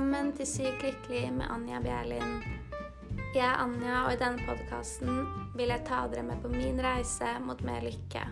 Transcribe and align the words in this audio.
Velkommen 0.00 0.30
til 0.32 0.46
Sykt 0.48 0.80
lykkelig 0.80 1.26
med 1.36 1.50
Anja 1.52 1.76
Bjerlin. 1.84 2.38
Jeg 3.34 3.42
er 3.44 3.58
Anja, 3.60 3.98
og 4.06 4.14
i 4.14 4.16
denne 4.16 4.40
podkasten 4.48 5.26
vil 5.52 5.68
jeg 5.74 5.84
ta 5.84 5.98
dere 6.08 6.24
med 6.24 6.40
på 6.40 6.48
min 6.48 6.80
reise 6.80 7.34
mot 7.44 7.60
mer 7.68 7.84
lykke. 7.84 8.22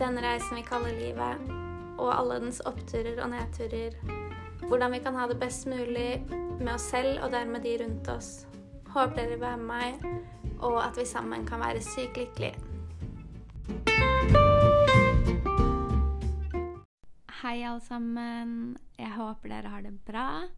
Denne 0.00 0.24
reisen 0.26 0.58
vi 0.58 0.66
kaller 0.66 0.98
livet, 0.98 1.54
og 2.02 2.10
alle 2.10 2.40
dens 2.42 2.58
oppturer 2.66 3.22
og 3.22 3.30
nedturer. 3.36 3.94
Hvordan 4.66 4.98
vi 4.98 5.04
kan 5.06 5.14
ha 5.14 5.30
det 5.30 5.38
best 5.38 5.70
mulig 5.70 6.24
med 6.32 6.74
oss 6.74 6.90
selv 6.90 7.22
og 7.22 7.30
dermed 7.36 7.62
de 7.62 7.78
rundt 7.84 8.10
oss. 8.10 8.32
Håper 8.90 9.20
dere 9.20 9.36
vil 9.36 9.44
være 9.46 9.62
med 9.62 9.70
meg, 9.70 10.24
og 10.58 10.80
at 10.82 10.98
vi 10.98 11.06
sammen 11.06 11.46
kan 11.46 11.62
være 11.62 11.86
sykt 11.94 12.18
lykkelige. 12.18 12.65
Hei, 17.46 17.60
alle 17.62 17.80
sammen. 17.80 18.76
Jeg 18.98 19.12
håper 19.14 19.52
dere 19.52 19.70
har 19.70 19.82
det 19.84 19.92
bra. 20.02 20.48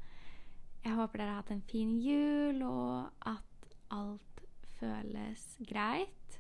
Jeg 0.80 0.95
håper 0.97 1.20
dere 1.20 1.33
har 1.34 1.42
hatt 1.42 1.51
en 1.52 1.66
fin 1.69 1.91
jul, 2.01 2.62
og 2.64 3.11
at 3.28 3.74
alt 3.92 4.41
føles 4.78 5.42
greit. 5.69 6.38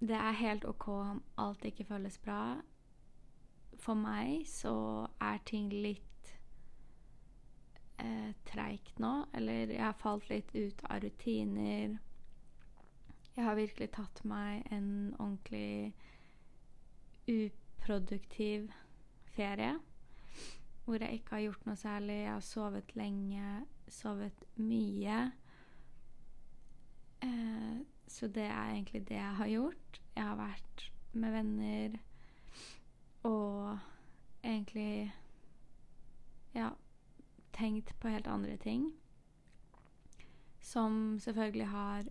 Det 0.00 0.16
er 0.18 0.40
helt 0.40 0.66
OK 0.66 0.88
om 0.90 1.20
alt 1.38 1.62
ikke 1.70 1.86
føles 1.86 2.18
bra. 2.24 2.56
For 3.78 3.94
meg 3.94 4.42
så 4.50 4.74
er 5.28 5.38
ting 5.46 5.70
litt 5.70 6.34
eh, 8.02 8.34
treigt 8.50 8.98
nå. 8.98 9.12
Eller 9.30 9.76
jeg 9.76 9.84
har 9.84 10.02
falt 10.02 10.26
litt 10.32 10.50
ut 10.56 10.82
av 10.90 11.04
rutiner. 11.06 11.94
Jeg 13.36 13.46
har 13.46 13.62
virkelig 13.62 13.92
tatt 13.94 14.26
meg 14.26 14.66
en 14.74 15.14
ordentlig 15.20 15.94
uproduktiv 17.30 18.72
ferie. 19.38 19.76
Hvor 20.84 21.02
jeg 21.02 21.18
ikke 21.18 21.36
har 21.36 21.44
gjort 21.46 21.66
noe 21.68 21.78
særlig. 21.78 22.18
Jeg 22.24 22.32
har 22.32 22.44
sovet 22.44 22.96
lenge, 22.98 23.54
sovet 23.92 24.44
mye. 24.56 25.18
Eh, 27.22 27.80
så 28.08 28.28
det 28.28 28.46
er 28.48 28.74
egentlig 28.74 29.02
det 29.08 29.18
jeg 29.18 29.40
har 29.40 29.52
gjort. 29.52 30.00
Jeg 30.16 30.24
har 30.24 30.38
vært 30.38 30.86
med 31.12 31.32
venner 31.32 31.98
og 33.26 33.78
egentlig 34.44 35.12
ja, 36.54 36.70
tenkt 37.52 37.94
på 38.00 38.08
helt 38.08 38.26
andre 38.26 38.56
ting. 38.56 38.92
Som 40.60 41.18
selvfølgelig 41.20 41.66
har 41.66 42.08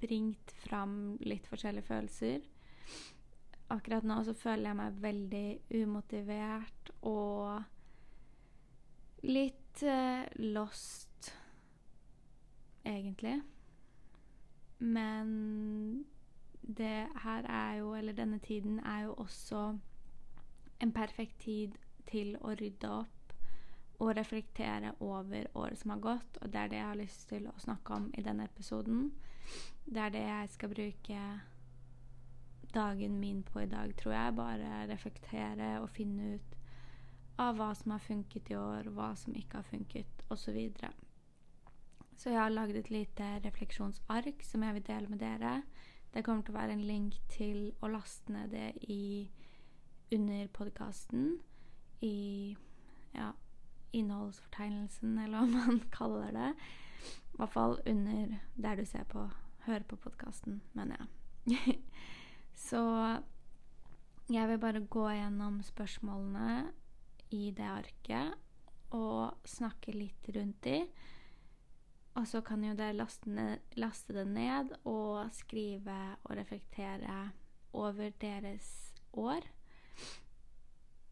bringt 0.00 0.52
fram 0.64 1.16
litt 1.20 1.46
forskjellige 1.50 1.88
følelser. 1.88 2.44
Akkurat 3.70 4.06
nå 4.06 4.16
så 4.26 4.34
føler 4.34 4.70
jeg 4.70 4.78
meg 4.80 5.02
veldig 5.02 5.46
umotivert 5.82 6.90
og 7.06 7.62
litt 9.22 9.82
uh, 9.86 10.24
lost, 10.42 11.30
egentlig. 12.84 13.36
Men 14.80 15.28
det 16.62 17.06
her 17.22 17.46
er 17.46 17.74
jo, 17.74 17.94
eller 17.94 18.16
denne 18.16 18.38
tiden 18.38 18.80
er 18.80 19.00
jo 19.06 19.14
også 19.14 19.62
en 20.80 20.92
perfekt 20.92 21.38
tid 21.44 21.76
til 22.08 22.36
å 22.40 22.54
rydde 22.56 22.90
opp 22.90 23.34
og 24.00 24.14
reflektere 24.16 24.94
over 25.04 25.46
året 25.54 25.78
som 25.78 25.92
har 25.94 26.00
gått. 26.00 26.38
Og 26.40 26.52
det 26.52 26.60
er 26.60 26.72
det 26.72 26.80
jeg 26.80 26.88
har 26.88 27.00
lyst 27.00 27.28
til 27.28 27.48
å 27.50 27.58
snakke 27.60 27.94
om 27.94 28.10
i 28.16 28.24
denne 28.24 28.48
episoden. 28.48 29.10
Det 29.84 30.00
er 30.00 30.14
det 30.14 30.24
jeg 30.24 30.52
skal 30.54 30.72
bruke 30.72 31.24
dagen 32.74 33.18
min 33.20 33.42
på 33.42 33.60
i 33.60 33.68
dag, 33.70 33.92
tror 33.96 34.14
jeg. 34.14 34.36
Bare 34.36 34.86
reflektere 34.90 35.70
og 35.80 35.90
finne 35.90 36.34
ut 36.34 36.56
av 37.40 37.56
hva 37.56 37.70
som 37.74 37.94
har 37.94 38.02
funket 38.04 38.50
i 38.52 38.56
år, 38.58 38.90
hva 38.94 39.12
som 39.16 39.36
ikke 39.36 39.60
har 39.60 39.68
funket, 39.68 40.24
osv. 40.28 40.44
Så, 40.44 40.52
videre. 40.52 40.90
så 42.16 42.30
jeg 42.30 42.40
har 42.40 42.52
laget 42.52 42.76
et 42.76 42.90
lite 42.90 43.28
refleksjonsark 43.44 44.44
som 44.44 44.62
jeg 44.62 44.76
vil 44.76 44.86
dele 44.86 45.08
med 45.08 45.22
dere. 45.22 45.62
Det 46.14 46.24
kommer 46.24 46.42
til 46.42 46.54
å 46.54 46.58
være 46.58 46.74
en 46.74 46.86
link 46.86 47.16
til 47.30 47.70
å 47.80 47.88
laste 47.88 48.32
ned 48.34 48.50
det 48.52 48.72
i, 48.90 49.30
under 50.12 50.48
podkasten. 50.52 51.38
I 52.02 52.56
ja, 53.14 53.32
innholdsfortegnelsen, 53.92 55.18
eller 55.18 55.38
hva 55.38 55.46
man 55.66 55.80
kaller 55.92 56.34
det. 56.34 56.50
I 57.34 57.40
hvert 57.40 57.54
fall 57.54 57.78
under 57.86 58.34
der 58.56 58.76
du 58.76 58.84
ser 58.84 59.06
på 59.08 59.28
hører 59.66 59.84
på 59.88 59.96
podkasten, 59.96 60.60
mener 60.72 60.96
jeg. 61.46 61.78
Så 62.54 62.82
jeg 64.30 64.48
vil 64.48 64.60
bare 64.62 64.84
gå 64.86 65.06
gjennom 65.10 65.58
spørsmålene 65.66 66.70
i 67.34 67.50
det 67.56 67.66
arket 67.66 68.94
og 68.94 69.38
snakke 69.46 69.94
litt 69.94 70.28
rundt 70.34 70.62
de. 70.66 70.84
Og 72.18 72.26
så 72.26 72.40
kan 72.42 72.62
jo 72.64 72.74
dere 72.74 72.96
laste, 72.98 73.30
laste, 73.78 74.14
det 74.14 74.26
ned 74.26 74.74
og 74.84 75.30
skrive 75.34 75.98
og 76.24 76.36
reflektere 76.36 77.30
over 77.72 78.10
deres 78.20 78.68
år. 79.12 79.46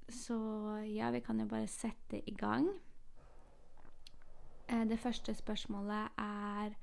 Så 0.09 0.39
ja, 0.89 1.11
vi 1.15 1.21
kan 1.21 1.41
jo 1.41 1.47
bare 1.47 1.71
sette 1.71 2.23
i 2.27 2.35
gang. 2.35 2.69
Eh, 4.69 4.85
det 4.89 4.99
første 4.99 5.35
spørsmålet 5.35 6.19
er 6.19 6.75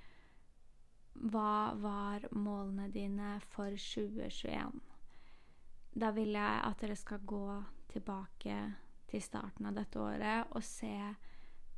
Hva 1.16 1.74
var 1.80 2.28
målene 2.36 2.90
dine 2.92 3.40
for 3.54 3.72
2021? 3.80 4.82
Da 5.96 6.12
vil 6.12 6.36
jeg 6.36 6.60
at 6.68 6.82
dere 6.82 6.96
skal 7.00 7.24
gå 7.24 7.46
tilbake 7.92 8.58
til 9.08 9.22
starten 9.24 9.70
av 9.70 9.78
dette 9.78 10.02
året 10.02 10.52
og 10.52 10.64
se 10.66 10.98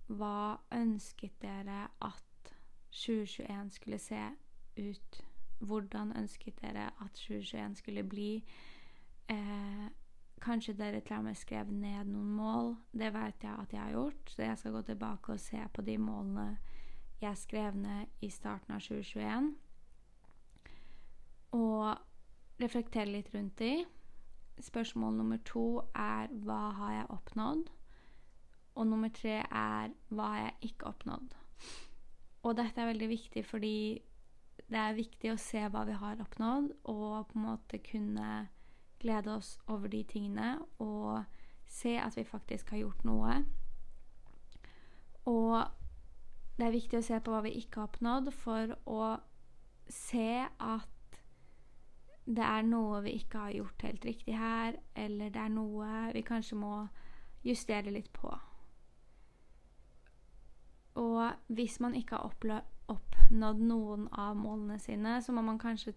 hva 0.07 0.57
ønsket 0.73 1.35
dere 1.43 1.83
at 2.01 2.53
2021 2.89 3.71
skulle 3.75 3.99
se 4.01 4.23
ut? 4.77 5.21
Hvordan 5.59 6.15
ønsket 6.17 6.61
dere 6.61 6.89
at 7.03 7.13
2021 7.13 7.75
skulle 7.75 8.03
bli? 8.03 8.31
Eh, 9.29 9.87
kanskje 10.41 10.73
dere 10.77 11.01
til 11.01 11.17
og 11.17 11.23
med 11.27 11.37
skrev 11.37 11.71
ned 11.71 12.09
noen 12.09 12.33
mål. 12.37 12.75
Det 12.91 13.13
vet 13.13 13.43
jeg 13.43 13.53
at 13.53 13.73
jeg 13.73 13.81
har 13.81 13.91
gjort, 13.91 14.33
så 14.33 14.41
jeg 14.41 14.57
skal 14.57 14.71
gå 14.71 14.81
tilbake 14.81 15.31
og 15.31 15.39
se 15.39 15.61
på 15.73 15.81
de 15.81 15.97
målene 15.97 16.57
jeg 17.22 17.38
skrev 17.38 17.75
ned 17.75 18.05
i 18.22 18.29
starten 18.29 18.75
av 18.75 18.81
2021. 18.83 19.53
Og 21.57 22.61
reflektere 22.61 23.09
litt 23.09 23.31
rundt 23.33 23.57
de. 23.59 23.85
Spørsmål 24.61 25.17
nummer 25.17 25.41
to 25.45 25.81
er 25.95 26.31
hva 26.45 26.61
har 26.78 26.94
jeg 26.94 27.09
oppnådd? 27.13 27.67
Og 28.78 28.88
nummer 28.88 29.09
tre 29.13 29.39
er 29.41 29.94
hva 30.09 30.31
har 30.33 30.44
jeg 30.44 30.72
ikke 30.72 30.91
oppnådd? 30.91 31.33
Og 32.45 32.57
dette 32.57 32.81
er 32.81 32.91
veldig 32.91 33.09
viktig 33.09 33.44
fordi 33.45 33.78
det 34.67 34.79
er 34.81 34.97
viktig 34.97 35.31
å 35.31 35.39
se 35.39 35.61
hva 35.72 35.84
vi 35.88 35.95
har 35.95 36.19
oppnådd, 36.22 36.72
og 36.91 37.28
på 37.29 37.38
en 37.38 37.45
måte 37.45 37.79
kunne 37.85 38.47
glede 38.99 39.35
oss 39.38 39.55
over 39.69 39.88
de 39.88 40.01
tingene 40.03 40.57
og 40.84 41.23
se 41.69 41.94
at 42.01 42.17
vi 42.17 42.25
faktisk 42.28 42.73
har 42.73 42.81
gjort 42.81 43.05
noe. 43.07 43.38
Og 45.29 45.76
det 46.57 46.66
er 46.66 46.73
viktig 46.73 47.00
å 47.00 47.06
se 47.06 47.19
på 47.22 47.34
hva 47.34 47.44
vi 47.45 47.53
ikke 47.59 47.81
har 47.81 47.90
oppnådd, 47.91 48.31
for 48.34 48.73
å 48.90 49.01
se 49.94 50.45
at 50.45 51.19
det 52.28 52.44
er 52.44 52.66
noe 52.68 53.01
vi 53.06 53.13
ikke 53.22 53.40
har 53.45 53.56
gjort 53.56 53.84
helt 53.88 54.06
riktig 54.06 54.35
her, 54.35 54.75
eller 54.96 55.29
det 55.31 55.41
er 55.41 55.53
noe 55.53 56.12
vi 56.16 56.23
kanskje 56.28 56.57
må 56.59 56.88
justere 57.46 57.94
litt 57.94 58.09
på. 58.13 58.34
Og 60.97 61.53
hvis 61.53 61.79
man 61.79 61.96
ikke 61.96 62.17
har 62.17 62.25
oppnådd 62.90 63.62
noen 63.62 64.07
av 64.12 64.35
målene 64.35 64.79
sine, 64.81 65.22
så 65.22 65.31
må 65.31 65.46
man 65.46 65.62
kanskje 65.62 65.94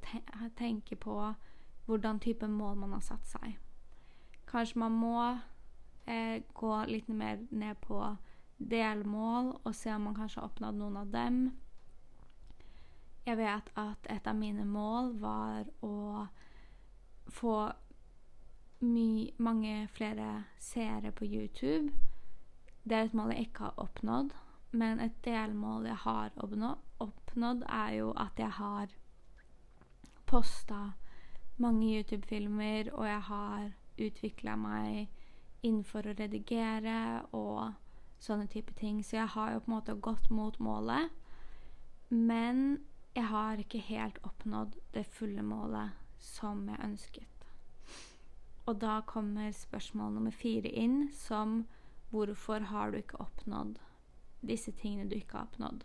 tenke 0.59 0.97
på 0.97 1.17
hvordan 1.87 2.21
type 2.21 2.47
mål 2.49 2.77
man 2.85 2.93
har 2.93 3.03
satt 3.03 3.27
seg. 3.27 3.57
Kanskje 4.47 4.79
man 4.79 4.93
må 4.93 5.17
eh, 6.07 6.43
gå 6.55 6.75
litt 6.87 7.09
mer 7.09 7.41
ned 7.51 7.81
på 7.83 8.03
delmål 8.61 9.55
og 9.65 9.75
se 9.75 9.93
om 9.95 10.09
man 10.09 10.17
kanskje 10.17 10.41
har 10.41 10.51
oppnådd 10.51 10.79
noen 10.79 10.97
av 11.01 11.13
dem. 11.15 11.41
Jeg 13.27 13.37
vet 13.41 13.73
at 13.79 14.07
et 14.13 14.27
av 14.27 14.37
mine 14.37 14.65
mål 14.69 15.15
var 15.21 15.69
å 15.85 16.27
få 17.31 17.57
mange 18.81 19.75
flere 19.93 20.29
seere 20.59 21.13
på 21.13 21.25
YouTube. 21.29 21.93
Det 22.85 22.97
er 22.97 23.09
et 23.09 23.17
mål 23.17 23.35
jeg 23.35 23.51
ikke 23.51 23.69
har 23.69 23.83
oppnådd, 23.85 24.33
men 24.73 25.01
et 25.05 25.19
delmål 25.25 25.87
jeg 25.91 26.01
har 26.05 26.33
oppnådd, 26.41 27.65
er 27.69 27.93
jo 27.99 28.13
at 28.17 28.41
jeg 28.41 28.51
har 28.57 28.97
posta 30.27 30.93
mange 31.61 31.91
YouTube-filmer, 31.91 32.93
og 32.93 33.07
jeg 33.07 33.21
har 33.29 33.71
utvikla 34.01 34.57
meg 34.57 35.09
innenfor 35.63 36.09
å 36.09 36.17
redigere 36.17 36.97
og 37.37 37.75
sånne 38.21 38.47
type 38.53 38.75
ting. 38.79 39.03
Så 39.05 39.17
jeg 39.17 39.33
har 39.35 39.55
jo 39.55 39.65
på 39.65 39.71
en 39.71 39.77
måte 39.79 39.97
gått 39.97 40.31
mot 40.31 40.59
målet. 40.61 41.11
Men 42.09 42.81
jeg 43.15 43.27
har 43.31 43.61
ikke 43.61 43.83
helt 43.89 44.19
oppnådd 44.27 44.77
det 44.95 45.07
fulle 45.11 45.43
målet 45.43 45.97
som 46.21 46.67
jeg 46.69 46.85
ønsket. 46.85 47.47
Og 48.69 48.79
da 48.79 49.01
kommer 49.07 49.53
spørsmål 49.57 50.13
nummer 50.15 50.35
fire 50.35 50.69
inn, 50.69 51.09
som 51.17 51.65
hvorfor 52.11 52.69
har 52.71 52.91
du 52.91 53.01
ikke 53.01 53.23
oppnådd 53.23 53.79
disse 54.47 54.73
tingene 54.73 55.09
du 55.11 55.17
ikke 55.17 55.39
har 55.39 55.49
oppnådd? 55.49 55.85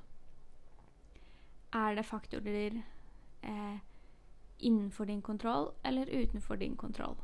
Er 1.76 1.96
det 1.96 2.06
faktorer 2.08 2.78
eh, 3.42 3.78
innenfor 4.60 5.06
din 5.06 5.22
kontroll 5.22 5.72
eller 5.84 6.12
utenfor 6.12 6.56
din 6.56 6.76
kontroll? 6.78 7.18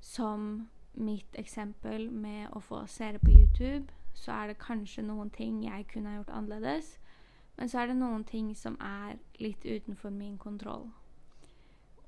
Som 0.00 0.68
mitt 0.94 1.34
eksempel 1.38 2.10
med 2.10 2.48
å 2.56 2.60
få 2.60 2.84
seere 2.86 3.18
på 3.22 3.30
YouTube, 3.30 3.92
så 4.14 4.32
er 4.32 4.50
det 4.50 4.62
kanskje 4.62 5.04
noen 5.06 5.30
ting 5.30 5.60
jeg 5.64 5.86
kunne 5.92 6.10
ha 6.10 6.20
gjort 6.20 6.32
annerledes. 6.34 6.96
Men 7.58 7.68
så 7.68 7.80
er 7.80 7.90
det 7.90 7.98
noen 7.98 8.24
ting 8.24 8.54
som 8.56 8.76
er 8.80 9.18
litt 9.42 9.64
utenfor 9.66 10.10
min 10.14 10.38
kontroll. 10.38 10.88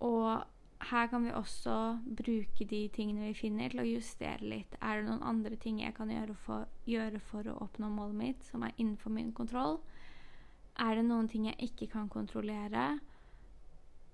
Og 0.01 0.43
her 0.91 1.07
kan 1.07 1.25
vi 1.25 1.33
også 1.35 1.99
bruke 2.17 2.65
de 2.65 2.89
tingene 2.95 3.27
vi 3.29 3.35
finner, 3.35 3.69
til 3.69 3.83
å 3.83 3.89
justere 3.89 4.47
litt. 4.47 4.77
Er 4.81 5.01
det 5.01 5.09
noen 5.11 5.25
andre 5.27 5.59
ting 5.61 5.81
jeg 5.83 5.95
kan 5.95 6.11
gjøre 6.11 6.37
for, 6.47 6.69
gjøre 6.89 7.21
for 7.21 7.51
å 7.51 7.59
oppnå 7.67 7.91
målet 7.93 8.17
mitt, 8.17 8.47
som 8.49 8.63
er 8.65 8.77
innenfor 8.77 9.13
min 9.13 9.33
kontroll? 9.37 9.81
Er 10.81 10.97
det 10.97 11.05
noen 11.05 11.29
ting 11.29 11.51
jeg 11.51 11.71
ikke 11.71 11.91
kan 11.93 12.09
kontrollere? 12.09 13.01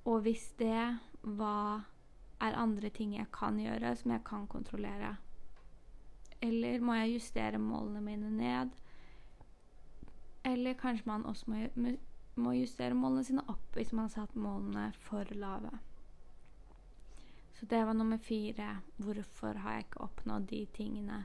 Og 0.07 0.25
hvis 0.27 0.49
det, 0.59 0.99
hva 1.23 1.85
er 2.41 2.59
andre 2.59 2.91
ting 2.91 3.15
jeg 3.17 3.31
kan 3.33 3.59
gjøre, 3.61 3.94
som 3.97 4.11
jeg 4.12 4.25
kan 4.25 4.47
kontrollere? 4.47 5.17
Eller 6.43 6.81
må 6.81 6.94
jeg 6.94 7.17
justere 7.17 7.59
målene 7.59 8.00
mine 8.05 8.31
ned? 8.31 8.75
Eller 10.44 10.75
kanskje 10.79 11.09
man 11.09 11.27
også 11.27 11.50
må, 12.37 12.53
justere 12.53 12.94
målene 12.94 13.25
sine 13.25 13.44
opp 13.49 13.75
hvis 13.75 13.93
man 13.93 14.06
har 14.06 14.15
satt 14.15 14.37
målene 14.37 14.91
for 15.09 15.25
lave. 15.35 15.73
Så 17.56 17.67
det 17.67 17.87
var 17.87 17.97
nummer 17.97 18.19
fire. 18.21 18.82
Hvorfor 18.97 19.59
har 19.65 19.73
jeg 19.73 19.87
ikke 19.87 20.05
oppnådd 20.05 20.49
de 20.50 20.67
tingene 20.77 21.25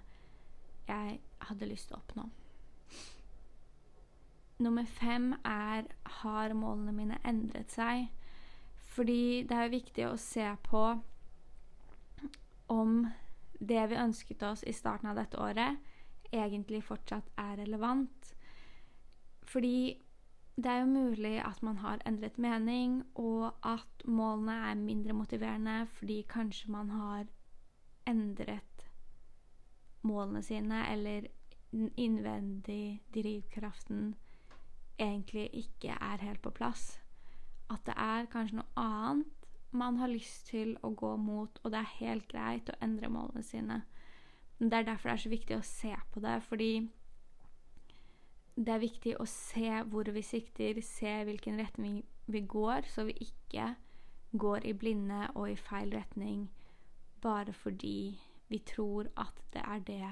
jeg 0.88 1.19
hadde 1.48 1.68
lyst 1.68 1.90
til 1.90 1.98
å 1.98 2.00
oppnå? 2.00 2.30
Nummer 4.62 4.86
fem 4.86 5.34
er 5.44 5.90
har 6.22 6.54
målene 6.54 6.94
mine 6.96 7.19
endret 7.25 7.74
seg? 7.74 8.07
Fordi 8.92 9.44
det 9.48 9.56
er 9.58 9.72
viktig 9.72 10.06
å 10.10 10.20
se 10.20 10.46
på 10.68 10.84
om 12.72 13.06
det 13.60 13.82
vi 13.92 14.00
ønsket 14.00 14.44
oss 14.44 14.64
i 14.68 14.74
starten 14.76 15.12
av 15.12 15.20
dette 15.20 15.40
året, 15.40 15.78
egentlig 16.32 16.82
fortsatt 16.84 17.28
er 17.40 17.58
relevant. 17.62 18.32
Fordi 19.48 20.00
det 20.56 20.72
er 20.72 20.82
jo 20.84 20.92
mulig 20.92 21.38
at 21.44 21.62
man 21.64 21.80
har 21.84 22.04
endret 22.08 22.38
mening, 22.42 23.02
og 23.16 23.52
at 23.64 24.06
målene 24.06 24.58
er 24.72 24.80
mindre 24.80 25.16
motiverende 25.16 25.86
fordi 25.98 26.22
kanskje 26.30 26.72
man 26.72 26.90
har 26.92 27.30
endret 28.08 28.88
målene 30.02 30.42
sine, 30.44 30.84
eller 30.92 31.30
den 31.72 31.92
innvendige 31.96 33.00
drivkraften 33.14 34.16
egentlig 35.00 35.50
ikke 35.54 35.96
er 35.96 36.26
helt 36.26 36.42
på 36.42 36.52
plass. 36.52 37.00
At 37.71 37.85
det 37.88 37.95
er 37.95 38.29
kanskje 38.31 38.59
noe 38.59 38.81
annet 38.81 39.47
man 39.71 40.01
har 40.01 40.12
lyst 40.12 40.50
til 40.51 40.73
å 40.83 40.89
gå 40.91 41.13
mot, 41.15 41.59
og 41.63 41.71
det 41.71 41.79
er 41.79 41.94
helt 42.01 42.25
greit 42.27 42.69
å 42.69 42.79
endre 42.83 43.07
målene 43.07 43.44
sine. 43.47 43.77
Det 44.59 44.73
er 44.75 44.88
derfor 44.89 45.09
det 45.09 45.13
er 45.13 45.21
så 45.23 45.31
viktig 45.31 45.56
å 45.57 45.65
se 45.65 45.94
på 46.12 46.23
det, 46.25 46.33
fordi 46.44 46.71
det 48.59 48.73
er 48.73 48.83
viktig 48.83 49.13
å 49.15 49.27
se 49.29 49.69
hvor 49.88 50.12
vi 50.12 50.23
sikter, 50.27 50.81
se 50.83 51.13
hvilken 51.25 51.62
retning 51.62 52.01
vi 52.27 52.44
går, 52.44 52.89
så 52.91 53.07
vi 53.07 53.15
ikke 53.23 53.71
går 54.31 54.68
i 54.68 54.73
blinde 54.75 55.29
og 55.35 55.50
i 55.51 55.56
feil 55.59 55.91
retning 55.95 56.50
bare 57.21 57.53
fordi 57.53 58.19
vi 58.51 58.59
tror 58.68 59.07
at 59.19 59.39
det 59.53 59.63
er 59.63 59.79
det 59.88 60.12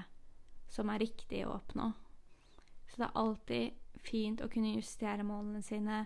som 0.70 0.90
er 0.90 1.02
riktig 1.02 1.44
å 1.46 1.56
oppnå. 1.58 1.92
Så 2.90 3.02
det 3.02 3.08
er 3.08 3.22
alltid 3.22 4.04
fint 4.06 4.42
å 4.42 4.50
kunne 4.52 4.76
justere 4.76 5.26
målene 5.26 5.62
sine, 5.66 6.04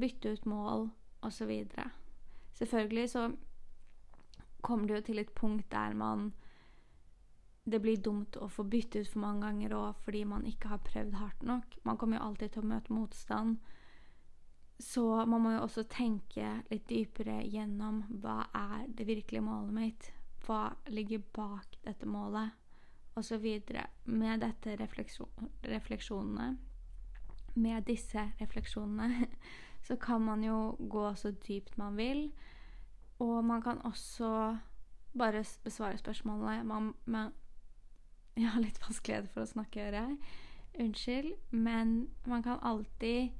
bytte 0.00 0.34
ut 0.36 0.46
mål 0.46 0.88
osv. 1.26 1.52
Selvfølgelig 2.56 3.10
så 3.10 3.30
kommer 4.62 4.88
det 4.88 4.94
jo 4.94 5.06
til 5.10 5.22
et 5.22 5.34
punkt 5.34 5.70
der 5.72 5.94
man 5.94 6.32
det 7.66 7.80
blir 7.82 7.98
dumt 7.98 8.36
å 8.38 8.46
få 8.50 8.62
bytte 8.70 9.00
ut 9.02 9.08
for 9.10 9.24
mange 9.24 9.42
ganger 9.42 9.74
òg 9.74 10.02
fordi 10.04 10.22
man 10.28 10.44
ikke 10.46 10.70
har 10.70 10.84
prøvd 10.86 11.16
hardt 11.18 11.42
nok. 11.42 11.78
Man 11.82 11.98
kommer 11.98 12.20
jo 12.20 12.28
alltid 12.28 12.54
til 12.54 12.62
å 12.62 12.70
møte 12.70 12.94
motstand. 12.94 13.56
Så 14.78 15.02
man 15.26 15.42
må 15.42 15.54
jo 15.54 15.64
også 15.64 15.86
tenke 15.90 16.60
litt 16.70 16.86
dypere 16.86 17.40
gjennom 17.48 18.04
hva 18.22 18.44
er 18.54 18.86
det 18.86 19.08
virkelige 19.08 19.42
målet 19.42 19.74
mitt? 19.74 20.10
Hva 20.46 20.76
ligger 20.92 21.24
bak 21.34 21.78
dette 21.82 22.06
målet? 22.06 22.54
Og 23.16 23.24
så 23.24 23.40
videre. 23.40 23.86
Med 24.04 24.44
dette 24.44 24.76
refleksjon, 24.76 25.48
refleksjonene 25.64 26.50
Med 27.56 27.86
disse 27.88 28.28
refleksjonene 28.38 29.26
så 29.86 29.96
kan 29.96 30.20
man 30.22 30.44
jo 30.44 30.76
gå 30.78 31.14
så 31.14 31.30
dypt 31.30 31.78
man 31.78 31.96
vil. 31.96 32.32
Og 33.18 33.44
man 33.44 33.62
kan 33.62 33.82
også 33.86 34.56
bare 35.18 35.44
besvare 35.64 35.98
spørsmålene. 35.98 36.64
Man, 36.64 36.94
man, 37.04 37.32
jeg 38.36 38.48
har 38.48 38.60
litt 38.60 38.80
vanskeligheter 38.82 39.30
for 39.32 39.46
å 39.46 39.52
snakke, 39.52 39.84
hører 39.86 40.00
jeg. 40.02 40.16
Unnskyld. 40.86 41.32
Men 41.50 42.08
man 42.26 42.42
kan 42.42 42.58
alltid 42.62 43.30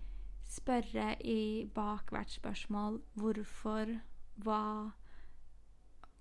spørre 0.46 1.16
i 1.26 1.66
bak 1.74 2.12
hvert 2.14 2.30
spørsmål 2.30 3.02
hvorfor, 3.14 3.98
hva 4.36 4.62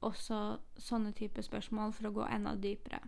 Også 0.06 0.58
sånne 0.78 1.16
typer 1.18 1.42
spørsmål 1.42 1.94
for 1.96 2.08
å 2.08 2.12
gå 2.14 2.26
enda 2.30 2.52
dypere. 2.62 3.00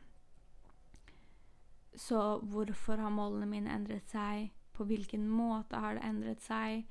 Så 1.93 2.39
hvorfor 2.41 2.97
har 2.97 3.13
målene 3.13 3.45
mine 3.45 3.69
endret 3.69 4.09
seg? 4.09 4.47
På 4.73 4.87
hvilken 4.87 5.27
måte 5.29 5.77
har 5.77 5.97
det 5.97 6.07
endret 6.07 6.41
seg? 6.41 6.87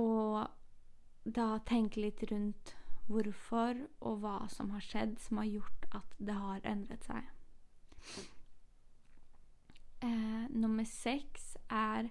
Og 0.00 0.46
da 1.24 1.58
tenke 1.68 2.00
litt 2.00 2.22
rundt 2.30 2.74
hvorfor 3.10 3.76
og 4.00 4.22
hva 4.22 4.36
som 4.50 4.70
har 4.74 4.84
skjedd 4.84 5.18
som 5.20 5.40
har 5.42 5.50
gjort 5.50 5.88
at 5.98 6.14
det 6.18 6.36
har 6.38 6.64
endret 6.68 7.04
seg. 7.06 7.28
Eh, 10.02 10.44
nummer 10.50 10.86
seks 10.88 11.56
er 11.70 12.10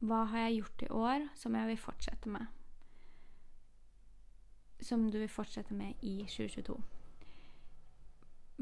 hva 0.00 0.24
har 0.30 0.46
jeg 0.46 0.60
gjort 0.60 0.82
i 0.82 0.92
år 0.92 1.26
som 1.34 1.56
jeg 1.56 1.68
vil 1.72 1.80
fortsette 1.80 2.32
med? 2.32 2.46
Som 4.80 5.08
du 5.10 5.18
vil 5.18 5.32
fortsette 5.32 5.74
med 5.74 6.04
i 6.04 6.18
2022. 6.28 6.76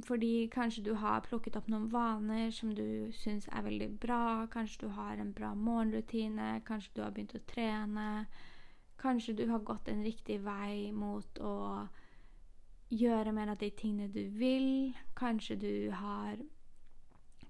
Fordi 0.02 0.48
kanskje 0.50 0.82
du 0.82 0.94
har 0.98 1.22
plukket 1.22 1.56
opp 1.56 1.68
noen 1.70 1.86
vaner 1.92 2.50
som 2.50 2.72
du 2.74 3.12
syns 3.14 3.46
er 3.52 3.62
veldig 3.62 3.92
bra. 4.02 4.46
Kanskje 4.50 4.86
du 4.86 4.88
har 4.96 5.18
en 5.22 5.32
bra 5.34 5.52
morgenrutine. 5.54 6.62
Kanskje 6.66 6.96
du 6.96 7.02
har 7.02 7.14
begynt 7.14 7.36
å 7.38 7.42
trene. 7.46 8.26
Kanskje 9.04 9.34
du 9.36 9.44
har 9.50 9.60
gått 9.60 9.88
en 9.92 10.00
riktig 10.04 10.38
vei 10.46 10.88
mot 10.96 11.40
å 11.44 11.54
gjøre 12.94 13.32
mer 13.36 13.52
av 13.52 13.58
de 13.60 13.68
tingene 13.76 14.08
du 14.12 14.22
vil. 14.38 14.94
Kanskje 15.18 15.58
du 15.60 15.74
har 15.92 16.40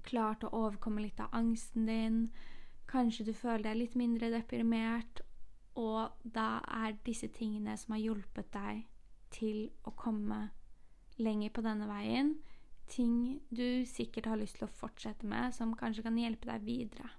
klart 0.04 0.44
å 0.44 0.50
overkomme 0.50 1.04
litt 1.04 1.20
av 1.22 1.30
angsten 1.36 1.86
din. 1.86 2.18
Kanskje 2.90 3.28
du 3.28 3.32
føler 3.32 3.68
deg 3.68 3.78
litt 3.78 3.94
mindre 3.98 4.32
deprimert. 4.34 5.22
Og 5.78 6.10
da 6.22 6.58
er 6.70 6.98
disse 7.06 7.30
tingene 7.34 7.76
som 7.78 7.94
har 7.94 8.02
hjulpet 8.02 8.50
deg 8.54 8.84
til 9.34 9.68
å 9.86 9.94
komme 9.98 10.48
lenger 11.18 11.50
på 11.54 11.62
denne 11.64 11.86
veien, 11.88 12.34
ting 12.90 13.40
du 13.50 13.84
sikkert 13.88 14.28
har 14.30 14.38
lyst 14.38 14.58
til 14.58 14.68
å 14.68 14.74
fortsette 14.80 15.26
med, 15.26 15.54
som 15.54 15.74
kanskje 15.78 16.04
kan 16.06 16.18
hjelpe 16.18 16.50
deg 16.50 16.66
videre. 16.66 17.10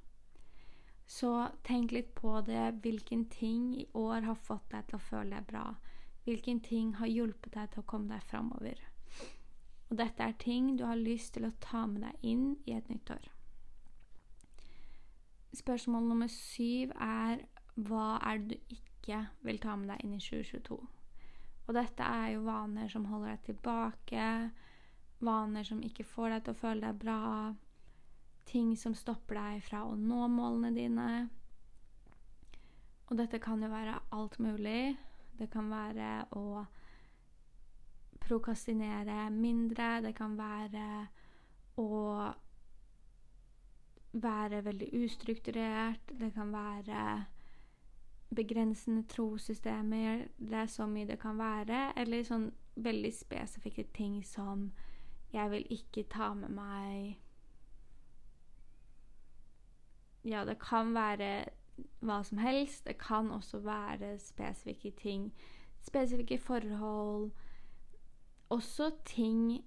Så 1.05 1.31
tenk 1.63 1.91
litt 1.91 2.15
på 2.17 2.41
det. 2.41 2.79
Hvilken 2.81 3.25
ting 3.29 3.75
i 3.77 3.85
år 3.93 4.25
har 4.25 4.35
fått 4.35 4.69
deg 4.71 4.87
til 4.87 4.97
å 4.97 5.05
føle 5.05 5.37
deg 5.37 5.47
bra? 5.51 5.65
Hvilken 6.25 6.59
ting 6.65 6.95
har 6.97 7.11
hjulpet 7.11 7.53
deg 7.53 7.71
til 7.71 7.83
å 7.83 7.89
komme 7.89 8.15
deg 8.15 8.25
framover? 8.25 8.81
Og 9.91 9.99
dette 9.99 10.25
er 10.25 10.37
ting 10.41 10.73
du 10.77 10.85
har 10.87 10.97
lyst 10.97 11.35
til 11.35 11.45
å 11.45 11.53
ta 11.61 11.85
med 11.85 12.01
deg 12.07 12.25
inn 12.25 12.47
i 12.65 12.73
et 12.73 12.89
nytt 12.89 13.11
år. 13.13 13.27
Spørsmål 15.55 16.09
nummer 16.09 16.31
syv 16.31 16.91
er 16.99 17.45
hva 17.75 18.15
er 18.25 18.41
det 18.41 18.57
du 18.57 18.75
ikke 18.75 19.21
vil 19.45 19.59
ta 19.61 19.75
med 19.77 19.93
deg 19.93 20.01
inn 20.03 20.17
i 20.17 20.23
2022? 20.23 20.79
Og 21.65 21.73
dette 21.73 22.07
er 22.17 22.33
jo 22.33 22.45
vaner 22.45 22.89
som 22.91 23.05
holder 23.09 23.35
deg 23.35 23.45
tilbake, 23.51 24.25
vaner 25.25 25.65
som 25.65 25.83
ikke 25.85 26.05
får 26.07 26.33
deg 26.33 26.43
til 26.45 26.55
å 26.55 26.59
føle 26.59 26.89
deg 26.89 26.99
bra, 27.01 27.21
ting 28.45 28.75
som 28.77 28.95
stopper 28.95 29.39
deg 29.39 29.63
fra 29.65 29.83
å 29.85 29.95
nå 29.97 30.27
målene 30.31 30.71
dine. 30.75 31.09
Og 33.09 33.17
dette 33.19 33.39
kan 33.41 33.61
jo 33.61 33.69
være 33.69 33.99
alt 34.15 34.39
mulig. 34.41 34.95
Det 35.37 35.49
kan 35.51 35.69
være 35.69 36.25
å 36.37 36.65
prokastinere 38.25 39.29
mindre. 39.33 40.01
Det 40.01 40.15
kan 40.17 40.37
være 40.37 40.87
å 41.81 41.89
være 44.15 44.63
veldig 44.65 44.89
ustrukturert. 45.03 46.13
Det 46.19 46.31
kan 46.33 46.53
være 46.53 47.25
begrensende 48.35 49.03
trossystemer. 49.11 50.27
Det 50.37 50.57
er 50.63 50.71
så 50.71 50.87
mye 50.89 51.07
det 51.09 51.19
kan 51.21 51.37
være. 51.37 51.91
Eller 51.99 52.25
sånn 52.25 52.49
veldig 52.75 53.13
spesifikke 53.13 53.85
ting 53.95 54.23
som 54.25 54.71
jeg 55.35 55.51
vil 55.51 55.67
ikke 55.77 56.07
ta 56.11 56.33
med 56.33 56.51
meg 56.55 57.24
Ja, 60.25 60.45
det 60.45 60.57
kan 60.59 60.93
være 60.95 61.45
hva 62.01 62.21
som 62.23 62.39
helst. 62.41 62.85
Det 62.87 62.97
kan 62.97 63.31
også 63.31 63.59
være 63.59 64.17
spesifikke 64.19 64.91
ting. 64.91 65.33
Spesifikke 65.81 66.37
forhold. 66.37 67.31
Også 68.49 68.91
ting 69.05 69.65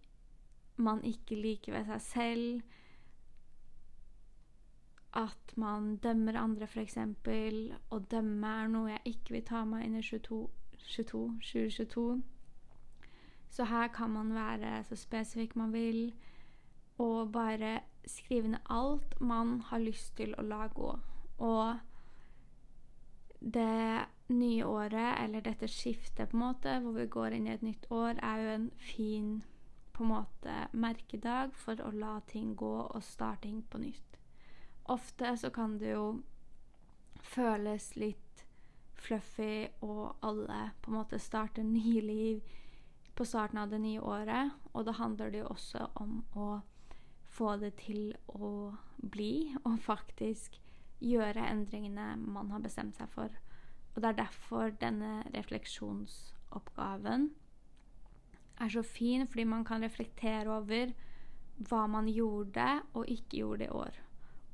man 0.76 1.04
ikke 1.04 1.34
liker 1.34 1.72
ved 1.72 1.84
seg 1.84 2.00
selv. 2.00 2.62
At 5.14 5.56
man 5.56 5.96
dømmer 5.96 6.38
andre, 6.38 6.66
f.eks. 6.66 6.98
Å 7.90 7.98
dømme 8.10 8.50
er 8.62 8.72
noe 8.72 8.90
jeg 8.90 9.14
ikke 9.14 9.36
vil 9.36 9.46
ta 9.46 9.62
meg 9.64 9.86
inn 9.86 9.98
i 9.98 10.02
22, 10.02 10.42
22, 10.78 11.22
2022. 11.42 12.22
Så 13.48 13.64
her 13.64 13.88
kan 13.88 14.10
man 14.10 14.34
være 14.34 14.84
så 14.84 14.96
spesifikk 14.96 15.56
man 15.56 15.72
vil, 15.72 16.12
og 16.98 17.32
bare 17.32 17.80
skrive 18.07 18.49
ned 18.49 18.61
alt 18.71 19.21
man 19.21 19.61
har 19.71 19.83
lyst 19.83 20.17
til 20.17 20.35
å 20.38 20.45
la 20.47 20.67
gå. 20.73 20.93
Og 21.38 21.78
det 23.40 24.07
nye 24.28 24.64
året, 24.67 25.19
eller 25.23 25.45
dette 25.45 25.69
skiftet, 25.71 26.31
på 26.31 26.37
en 26.37 26.43
måte, 26.43 26.78
hvor 26.83 26.97
vi 26.97 27.07
går 27.07 27.37
inn 27.37 27.47
i 27.47 27.55
et 27.55 27.62
nytt 27.62 27.87
år, 27.90 28.19
er 28.23 28.43
jo 28.43 28.55
en 28.57 28.71
fin 28.90 29.31
på 29.93 30.05
en 30.05 30.12
måte 30.12 30.57
merkedag 30.73 31.55
for 31.59 31.81
å 31.83 31.90
la 31.95 32.19
ting 32.31 32.55
gå 32.57 32.75
og 32.85 33.02
starte 33.02 33.47
ting 33.47 33.62
på 33.62 33.81
nytt. 33.83 34.19
Ofte 34.88 35.37
så 35.37 35.50
kan 35.50 35.78
det 35.78 35.93
jo 35.93 36.23
føles 37.23 37.90
litt 37.97 38.45
fluffy, 38.99 39.69
og 39.83 40.17
alle 40.23 40.71
på 40.83 40.90
en 40.90 40.99
måte 40.99 41.19
starter 41.23 41.67
nye 41.67 42.02
liv 42.02 42.55
på 43.14 43.26
starten 43.26 43.59
av 43.59 43.71
det 43.71 43.81
nye 43.83 44.00
året. 44.00 44.55
Og 44.73 44.87
da 44.87 44.95
handler 44.99 45.31
det 45.31 45.43
jo 45.43 45.52
også 45.55 45.88
om 46.02 46.23
å 46.35 46.49
få 47.38 47.57
det 47.62 47.76
til 47.78 48.12
å 48.35 48.73
bli, 48.99 49.54
og 49.64 49.78
faktisk 49.85 50.59
gjøre 50.99 51.47
endringene 51.52 52.16
man 52.18 52.50
har 52.50 52.62
bestemt 52.64 52.99
seg 52.99 53.11
for. 53.14 53.30
Og 53.95 54.02
det 54.02 54.11
er 54.11 54.23
derfor 54.25 54.73
denne 54.80 55.23
refleksjonsoppgaven 55.35 57.28
er 58.59 58.73
så 58.75 58.83
fin, 58.83 59.26
fordi 59.26 59.45
man 59.47 59.64
kan 59.66 59.83
reflektere 59.87 60.50
over 60.50 60.92
hva 61.68 61.87
man 61.90 62.09
gjorde 62.11 62.66
og 62.95 63.11
ikke 63.11 63.40
gjorde 63.42 63.66
i 63.66 63.75
år. 63.75 64.00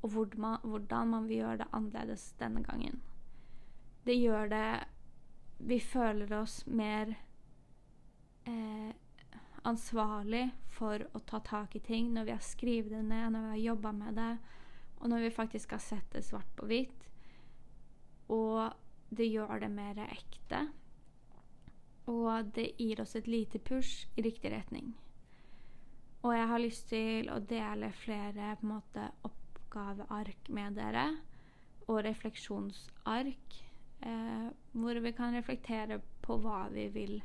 Og 0.05 0.13
hvordan 0.13 1.09
man 1.09 1.29
vil 1.29 1.41
gjøre 1.41 1.63
det 1.63 1.71
annerledes 1.73 2.27
denne 2.39 2.61
gangen. 2.65 3.01
Det 4.05 4.17
gjør 4.19 4.49
det 4.49 4.67
Vi 5.57 5.79
føler 5.79 6.33
oss 6.35 6.65
mer 6.67 7.13
eh, 8.45 8.91
ansvarlig 9.65 10.49
for 10.75 11.01
å 11.13 11.21
ta 11.27 11.39
tak 11.45 11.75
i 11.75 11.83
ting 11.83 12.11
når 12.13 12.27
vi 12.27 12.35
har 12.35 12.45
skrevet 12.45 12.93
det 12.93 13.03
ned, 13.03 13.33
når 13.33 13.45
vi 13.45 13.53
har 13.53 13.63
jobba 13.71 13.91
med 13.95 14.17
det, 14.19 14.31
og 14.99 15.11
når 15.11 15.25
vi 15.25 15.35
faktisk 15.35 15.75
har 15.75 15.83
sett 15.83 16.07
det 16.13 16.23
svart 16.25 16.51
på 16.57 16.67
hvitt. 16.69 17.07
Og 18.33 18.73
det 19.09 19.27
gjør 19.29 19.61
det 19.61 19.71
mer 19.73 20.01
ekte. 20.05 20.65
Og 22.11 22.51
det 22.55 22.71
gir 22.77 23.01
oss 23.01 23.15
et 23.17 23.27
lite 23.29 23.59
push 23.59 24.05
i 24.15 24.25
riktig 24.25 24.51
retning. 24.53 24.93
Og 26.25 26.33
jeg 26.33 26.49
har 26.49 26.61
lyst 26.61 26.87
til 26.89 27.29
å 27.29 27.41
dele 27.41 27.91
flere 27.93 28.55
på 28.57 28.65
en 28.65 28.71
måte, 28.71 29.09
oppgaveark 29.27 30.49
med 30.53 30.77
dere. 30.79 31.05
Og 31.85 32.01
refleksjonsark. 32.05 33.61
Eh, 34.05 34.47
hvor 34.73 34.99
vi 35.01 35.13
kan 35.17 35.37
reflektere 35.37 35.99
på 36.25 36.37
hva 36.41 36.65
vi 36.73 36.87
vil 36.93 37.19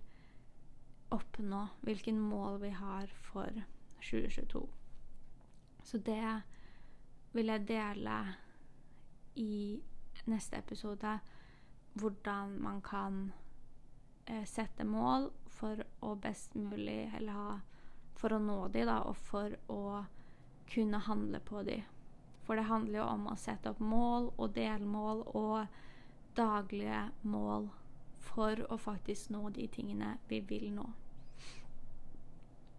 oppnå. 1.10 1.66
Hvilken 1.80 2.20
mål 2.20 2.60
vi 2.62 2.70
har 2.70 3.06
for 3.06 3.62
2022. 4.00 4.68
Så 5.82 5.98
det 5.98 6.40
vil 7.32 7.46
jeg 7.46 7.68
dele 7.68 8.16
i 9.34 9.80
neste 10.26 10.58
episode. 10.58 11.18
Hvordan 11.92 12.56
man 12.62 12.80
kan 12.82 13.32
eh, 14.26 14.44
sette 14.46 14.84
mål 14.84 15.30
for 15.50 15.82
å 16.06 16.14
best 16.14 16.54
mulig 16.54 17.10
Eller 17.16 17.32
ha 17.34 17.58
For 18.14 18.36
å 18.36 18.38
nå 18.38 18.68
de, 18.68 18.84
da, 18.84 19.00
og 19.08 19.16
for 19.16 19.56
å 19.72 20.04
kunne 20.70 20.98
handle 21.02 21.40
på 21.40 21.62
de. 21.66 21.80
For 22.44 22.58
det 22.58 22.68
handler 22.68 22.98
jo 23.00 23.06
om 23.08 23.28
å 23.32 23.36
sette 23.40 23.72
opp 23.72 23.80
mål 23.80 24.28
og 24.36 24.52
delmål 24.54 25.22
og 25.38 25.80
daglige 26.36 27.08
mål 27.22 27.70
for 28.20 28.60
å 28.68 28.78
faktisk 28.80 29.30
nå 29.34 29.48
de 29.56 29.66
tingene 29.72 30.16
vi 30.28 30.40
vil 30.44 30.70
nå. 30.74 30.86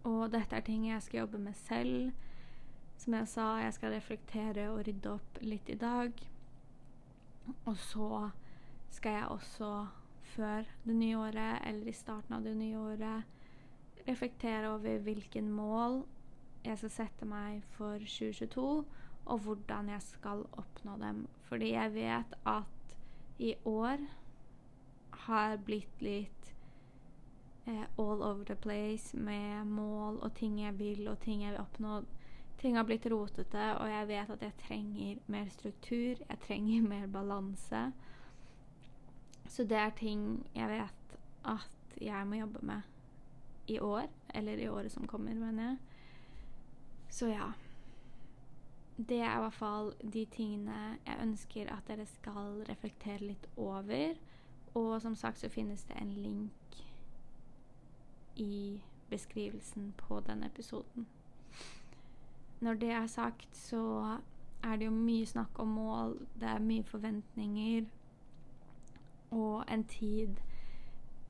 Og 0.08 0.30
dette 0.32 0.56
er 0.58 0.66
ting 0.66 0.88
jeg 0.88 1.02
skal 1.04 1.24
jobbe 1.24 1.40
med 1.42 1.58
selv 1.58 2.12
som 3.02 3.16
jeg 3.18 3.28
sa, 3.30 3.46
jeg 3.58 3.74
skal 3.74 3.94
reflektere 3.96 4.68
og 4.70 4.84
rydde 4.86 5.10
opp 5.10 5.38
litt 5.42 5.70
i 5.72 5.78
dag. 5.78 6.14
Og 7.66 7.76
så 7.82 8.30
skal 8.94 9.16
jeg 9.16 9.30
også, 9.34 9.70
før 10.34 10.68
det 10.84 10.94
nye 10.94 11.18
året, 11.18 11.62
eller 11.66 11.90
i 11.90 11.96
starten 11.96 12.36
av 12.36 12.46
det 12.46 12.54
nye 12.58 12.78
året, 12.78 13.26
reflektere 14.06 14.70
over 14.70 15.02
hvilken 15.02 15.50
mål 15.54 16.02
jeg 16.62 16.78
skal 16.78 16.94
sette 16.94 17.26
meg 17.26 17.62
for 17.74 17.98
2022, 17.98 18.66
og 19.22 19.42
hvordan 19.46 19.90
jeg 19.90 20.02
skal 20.06 20.46
oppnå 20.58 20.94
dem. 21.02 21.24
Fordi 21.48 21.72
jeg 21.74 21.94
vet 21.94 22.36
at 22.46 22.96
i 23.42 23.54
år 23.66 24.02
har 25.26 25.56
blitt 25.56 26.02
litt 26.02 26.54
eh, 27.64 27.84
all 27.96 28.22
over 28.22 28.44
the 28.44 28.56
place 28.56 29.16
med 29.16 29.66
mål 29.66 30.18
og 30.22 30.34
ting 30.34 30.60
jeg 30.60 30.78
vil, 30.78 31.08
og 31.08 31.20
ting 31.20 31.42
jeg 31.44 31.54
vil 31.54 31.62
oppnå 31.62 32.00
ting 32.62 32.76
har 32.76 32.84
blitt 32.86 33.06
rotete, 33.10 33.62
og 33.80 33.90
jeg 33.90 34.08
vet 34.08 34.30
at 34.30 34.42
jeg 34.46 34.58
trenger 34.62 35.22
mer 35.26 35.48
struktur. 35.50 36.20
Jeg 36.28 36.38
trenger 36.46 36.84
mer 36.94 37.06
balanse. 37.10 37.88
Så 39.50 39.66
det 39.68 39.78
er 39.78 39.90
ting 39.98 40.46
jeg 40.54 40.70
vet 40.70 41.16
at 41.44 41.96
jeg 42.00 42.26
må 42.26 42.38
jobbe 42.38 42.62
med 42.62 42.86
i 43.66 43.80
år. 43.82 44.06
Eller 44.34 44.62
i 44.62 44.68
året 44.68 44.92
som 44.92 45.06
kommer, 45.10 45.34
mener 45.34 45.72
jeg. 45.72 45.76
Så 47.10 47.32
ja. 47.32 47.50
Det 48.96 49.18
er 49.18 49.34
i 49.36 49.42
hvert 49.42 49.58
fall 49.58 49.92
de 50.12 50.22
tingene 50.30 50.98
jeg 51.06 51.18
ønsker 51.24 51.70
at 51.72 51.88
dere 51.88 52.06
skal 52.06 52.62
reflektere 52.68 53.32
litt 53.32 53.48
over. 53.56 54.14
Og 54.74 55.02
som 55.02 55.14
sagt 55.14 55.38
så 55.38 55.48
finnes 55.48 55.84
det 55.84 55.96
en 56.00 56.12
link 56.12 56.84
i 58.36 58.80
beskrivelsen 59.10 59.92
på 59.96 60.20
denne 60.20 60.46
episoden. 60.46 61.06
Når 62.60 62.74
det 62.74 62.90
er 62.90 63.06
sagt, 63.06 63.56
så 63.56 64.18
er 64.62 64.76
det 64.76 64.86
jo 64.86 64.94
mye 64.94 65.26
snakk 65.26 65.58
om 65.58 65.68
mål, 65.68 66.16
det 66.40 66.48
er 66.48 66.58
mye 66.62 66.84
forventninger 66.84 67.84
og 69.32 69.64
en 69.72 69.84
tid 69.84 70.40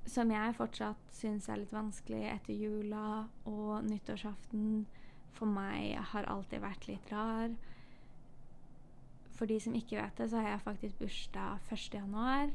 som 0.06 0.30
jeg 0.34 0.54
fortsatt 0.58 1.14
syns 1.14 1.46
er 1.48 1.60
litt 1.60 1.74
vanskelig 1.74 2.24
etter 2.32 2.56
jula 2.58 3.28
og 3.46 3.84
nyttårsaften. 3.86 4.86
For 5.32 5.46
meg 5.48 5.94
har 6.12 6.26
alltid 6.28 6.60
vært 6.64 6.88
litt 6.90 7.12
rar. 7.12 7.54
For 9.32 9.46
de 9.48 9.60
som 9.62 9.76
ikke 9.78 10.00
vet 10.00 10.18
det, 10.18 10.28
så 10.30 10.42
har 10.42 10.56
jeg 10.56 10.64
faktisk 10.66 10.98
bursdag 10.98 11.70
1. 11.70 12.52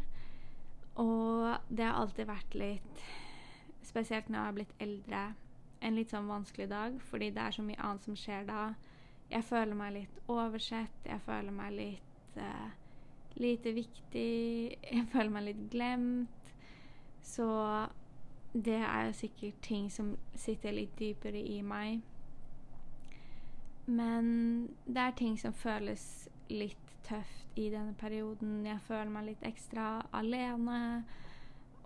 Og 0.97 1.57
det 1.69 1.85
har 1.85 1.99
alltid 2.01 2.29
vært 2.29 2.55
litt 2.57 3.03
Spesielt 3.87 4.27
når 4.27 4.37
jeg 4.37 4.45
har 4.45 4.55
blitt 4.57 4.73
eldre 4.83 5.19
en 5.79 5.95
litt 5.95 6.11
sånn 6.11 6.27
vanskelig 6.27 6.65
dag, 6.71 6.97
fordi 7.07 7.29
det 7.31 7.39
er 7.39 7.53
så 7.55 7.63
mye 7.63 7.79
annet 7.79 8.03
som 8.03 8.17
skjer 8.19 8.47
da. 8.49 8.63
Jeg 9.31 9.45
føler 9.47 9.77
meg 9.77 9.93
litt 9.95 10.17
oversett, 10.31 11.05
jeg 11.05 11.21
føler 11.23 11.55
meg 11.55 11.75
litt 11.77 12.39
uh, 12.41 12.67
lite 13.39 13.71
viktig, 13.77 14.33
jeg 14.81 15.05
føler 15.13 15.33
meg 15.33 15.47
litt 15.51 15.63
glemt. 15.71 16.51
Så 17.23 17.47
det 18.53 18.79
er 18.79 19.07
jo 19.07 19.15
sikkert 19.17 19.61
ting 19.61 19.89
som 19.93 20.15
sitter 20.35 20.75
litt 20.75 20.95
dypere 20.99 21.39
i 21.39 21.61
meg. 21.61 22.01
Men 23.85 24.27
det 24.85 25.03
er 25.03 25.17
ting 25.19 25.37
som 25.39 25.55
føles 25.55 26.27
litt 26.49 26.86
tøft 27.07 27.59
i 27.59 27.69
denne 27.73 27.95
perioden. 27.97 28.65
Jeg 28.67 28.83
føler 28.87 29.11
meg 29.11 29.31
litt 29.31 29.45
ekstra 29.47 29.87
alene. 30.15 31.03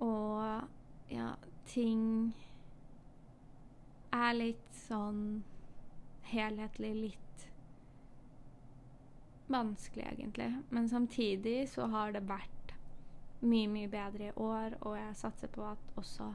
Og 0.01 1.13
ja, 1.13 1.33
ting 1.69 2.33
er 4.11 4.33
litt 4.35 4.71
sånn 4.87 5.43
helhetlig 6.31 6.93
litt 6.95 7.45
vanskelig, 9.51 10.07
egentlig. 10.11 10.49
Men 10.69 10.89
samtidig 10.89 11.69
så 11.69 11.87
har 11.91 12.15
det 12.15 12.23
vært 12.27 12.75
mye, 13.41 13.67
mye 13.67 13.89
bedre 13.91 14.29
i 14.29 14.35
år, 14.39 14.77
og 14.81 14.95
jeg 14.97 15.17
satser 15.19 15.51
på 15.51 15.65
at 15.65 15.95
også 15.99 16.31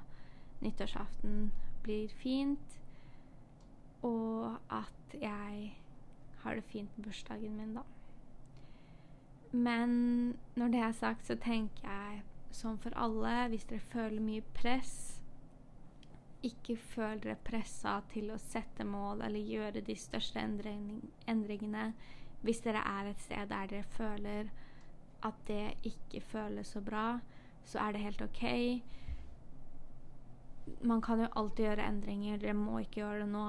nyttårsaften 0.64 1.50
blir 1.86 2.12
fint. 2.20 2.78
Og 4.04 4.58
at 4.72 5.16
jeg 5.16 5.76
har 6.42 6.58
det 6.58 6.64
fint 6.70 6.92
på 6.94 7.06
bursdagen 7.08 7.56
min, 7.56 7.74
da. 7.78 7.84
Men 9.56 10.36
når 10.56 10.72
det 10.72 10.80
er 10.84 10.96
sagt, 10.96 11.26
så 11.26 11.36
tenker 11.40 11.88
jeg 11.88 12.22
som 12.52 12.78
for 12.80 12.92
alle, 12.96 13.48
hvis 13.52 13.64
dere 13.68 13.84
føler 13.92 14.22
mye 14.24 14.44
press 14.56 15.16
ikke 16.46 16.76
føl 16.78 17.20
dere 17.24 17.38
pressa 17.42 17.96
til 18.12 18.28
å 18.30 18.36
sette 18.38 18.84
mål 18.86 19.24
eller 19.26 19.50
gjøre 19.50 19.82
de 19.82 19.96
største 19.98 20.38
endringene 20.38 21.86
hvis 22.46 22.60
dere 22.62 22.82
er 22.86 23.10
et 23.10 23.22
sted 23.24 23.48
der 23.50 23.70
dere 23.70 23.94
føler 23.96 24.50
at 25.26 25.38
det 25.48 25.74
ikke 25.88 26.20
føles 26.22 26.68
så 26.70 26.80
bra, 26.84 27.18
så 27.66 27.80
er 27.82 27.92
det 27.92 28.02
helt 28.04 28.22
OK. 28.22 28.42
Man 30.86 31.02
kan 31.02 31.24
jo 31.24 31.30
alltid 31.40 31.64
gjøre 31.64 31.88
endringer. 31.88 32.38
Dere 32.38 32.54
må 32.54 32.78
ikke 32.78 33.00
gjøre 33.00 33.24
det 33.24 33.28
nå. 33.32 33.46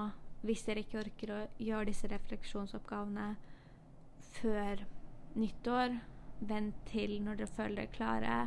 Hvis 0.47 0.63
dere 0.65 0.81
ikke 0.81 1.01
orker 1.03 1.33
å 1.35 1.39
gjøre 1.61 1.89
disse 1.91 2.09
refleksjonsoppgavene 2.09 3.27
før 4.39 4.85
nyttår, 5.37 5.99
vent 6.39 6.75
til 6.85 7.17
når 7.23 7.39
dere 7.41 7.55
føler 7.57 7.75
dere 7.81 7.93
klare. 7.93 8.39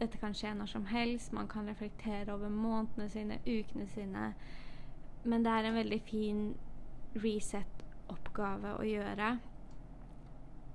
Dette 0.00 0.18
kan 0.18 0.34
skje 0.34 0.54
når 0.58 0.70
som 0.70 0.86
helst. 0.90 1.32
Man 1.32 1.48
kan 1.48 1.68
reflektere 1.68 2.34
over 2.34 2.50
månedene 2.50 3.08
sine, 3.10 3.38
ukene 3.46 3.86
sine. 3.86 4.32
Men 5.24 5.44
det 5.44 5.52
er 5.52 5.68
en 5.68 5.78
veldig 5.78 6.00
fin 6.06 6.44
reset-oppgave 7.22 8.76
å 8.78 8.86
gjøre. 8.86 9.32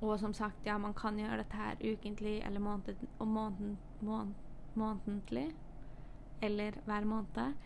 Og 0.02 0.20
som 0.22 0.34
sagt, 0.34 0.66
ja, 0.66 0.78
man 0.78 0.94
kan 0.94 1.18
gjøre 1.20 1.42
dette 1.42 1.58
her 1.58 1.80
ukentlig 1.82 2.38
eller 2.46 2.62
måned, 2.62 3.08
og 3.20 3.28
måned, 3.28 3.78
månedlig. 4.78 5.50
Eller 6.42 6.78
hver 6.86 7.06
måned. 7.10 7.58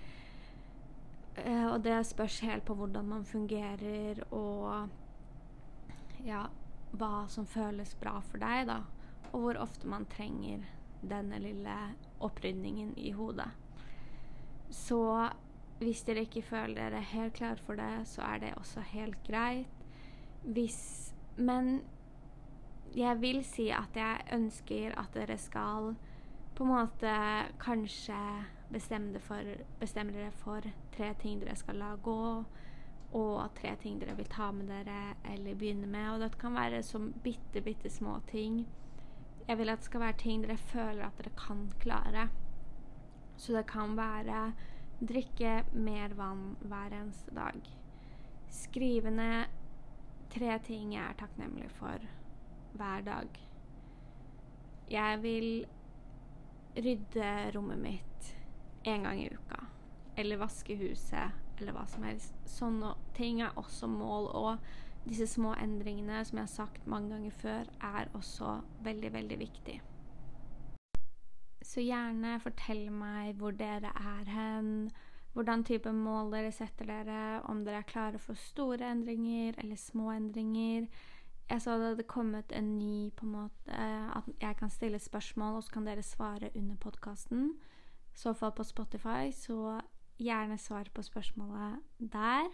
Uh, 1.38 1.67
og 1.74 1.84
det 1.84 2.05
spørs 2.08 2.39
helt 2.39 2.65
på 2.65 2.75
hvordan 2.75 3.08
man 3.08 3.25
fungerer, 3.25 4.24
og 4.31 4.89
ja, 6.25 6.46
hva 6.91 7.25
som 7.31 7.48
føles 7.48 7.95
bra 8.00 8.19
for 8.25 8.41
deg, 8.41 8.67
da. 8.69 8.81
Og 9.31 9.45
hvor 9.45 9.62
ofte 9.63 9.88
man 9.88 10.07
trenger 10.12 10.65
denne 11.01 11.39
lille 11.41 11.77
opprydningen 12.21 12.93
i 13.00 13.12
hodet. 13.15 13.50
Så 14.71 15.01
hvis 15.81 16.03
dere 16.05 16.27
ikke 16.27 16.43
føler 16.45 16.77
dere 16.77 17.01
helt 17.13 17.33
klar 17.39 17.62
for 17.65 17.79
det, 17.79 18.07
så 18.07 18.21
er 18.21 18.43
det 18.43 18.53
også 18.57 18.83
helt 18.93 19.17
greit. 19.27 19.67
Hvis 20.43 21.13
Men 21.38 21.81
jeg 22.95 23.21
vil 23.21 23.43
si 23.45 23.69
at 23.69 23.95
jeg 23.95 24.25
ønsker 24.33 25.00
at 25.00 25.13
dere 25.13 25.38
skal 25.38 25.95
på 26.55 26.63
en 26.63 26.69
måte 26.69 27.13
kanskje 27.60 28.17
bestemme, 28.71 29.19
for, 29.19 29.41
bestemme 29.79 30.12
dere 30.12 30.31
for 30.31 30.65
tre 30.98 31.13
ting 31.21 31.39
dere 31.41 31.55
skal 31.55 31.79
la 31.79 31.95
gå, 31.95 32.43
og 33.17 33.51
tre 33.57 33.73
ting 33.81 33.99
dere 33.99 34.15
vil 34.15 34.29
ta 34.31 34.51
med 34.55 34.69
dere 34.71 35.15
eller 35.33 35.57
begynne 35.59 35.87
med. 35.87 36.13
Og 36.13 36.21
det 36.23 36.37
kan 36.39 36.55
være 36.55 36.83
som 36.85 37.11
bitte, 37.23 37.61
bitte 37.61 37.89
små 37.89 38.19
ting. 38.29 38.63
Jeg 39.47 39.57
vil 39.57 39.69
at 39.73 39.81
det 39.81 39.89
skal 39.89 40.05
være 40.05 40.19
ting 40.21 40.43
dere 40.45 40.57
føler 40.57 41.05
at 41.05 41.17
dere 41.19 41.33
kan 41.39 41.65
klare. 41.81 42.29
Så 43.37 43.57
det 43.57 43.65
kan 43.71 43.97
være 43.97 44.51
drikke 45.01 45.63
mer 45.73 46.13
vann 46.15 46.55
hver 46.61 46.93
eneste 46.93 47.33
dag. 47.35 47.59
Skrive 48.51 49.11
ned 49.11 49.45
tre 50.31 50.57
ting 50.63 50.93
jeg 50.93 51.03
er 51.03 51.17
takknemlig 51.19 51.69
for 51.75 52.03
hver 52.77 53.01
dag. 53.07 53.39
Jeg 54.91 55.21
vil 55.23 55.65
rydde 56.77 57.51
rommet 57.55 57.79
mitt 57.79 58.31
en 58.87 59.03
gang 59.03 59.23
i 59.23 59.29
uka. 59.31 59.65
Eller 60.17 60.39
vaske 60.39 60.75
huset, 60.77 61.40
eller 61.61 61.75
hva 61.75 61.85
som 61.89 62.03
helst. 62.07 62.33
Sånne 62.49 62.95
ting 63.17 63.41
er 63.41 63.57
også 63.59 63.89
mål. 63.91 64.29
Og 64.37 65.07
disse 65.07 65.27
små 65.27 65.53
endringene, 65.57 66.23
som 66.25 66.37
jeg 66.37 66.47
har 66.47 66.55
sagt 66.55 66.89
mange 66.89 67.13
ganger 67.13 67.31
før, 67.31 67.71
er 67.81 68.11
også 68.17 68.59
veldig, 68.85 69.13
veldig 69.13 69.39
viktig. 69.39 69.77
Så 71.61 71.85
gjerne 71.85 72.39
fortell 72.41 72.89
meg 72.93 73.37
hvor 73.39 73.55
dere 73.55 73.93
er 73.95 74.29
hen, 74.29 74.91
hvordan 75.33 75.63
type 75.63 75.91
mål 75.95 76.33
dere 76.33 76.51
setter 76.51 76.89
dere, 76.89 77.41
om 77.47 77.63
dere 77.65 77.81
er 77.81 77.87
klare 77.87 78.19
for 78.19 78.35
store 78.35 78.89
endringer 78.91 79.55
eller 79.61 79.79
små 79.79 80.11
endringer. 80.11 80.87
Jeg 81.51 81.61
så 81.61 81.77
det 81.77 81.87
hadde 81.93 82.07
kommet 82.07 82.51
en 82.55 82.77
ny 82.77 83.11
på 83.15 83.25
en 83.25 83.31
måte, 83.31 83.71
At 83.71 84.27
jeg 84.41 84.57
kan 84.57 84.69
stille 84.69 85.00
spørsmål, 85.00 85.55
og 85.55 85.63
så 85.63 85.71
kan 85.71 85.85
dere 85.85 86.03
svare 86.03 86.50
under 86.55 86.75
podkasten. 86.75 87.53
I 88.13 88.17
så 88.17 88.33
fall 88.33 88.51
på 88.51 88.63
Spotify, 88.63 89.31
så 89.31 89.81
gjerne 90.22 90.57
svar 90.62 90.90
på 90.94 91.03
spørsmålet 91.05 91.81
der. 92.14 92.50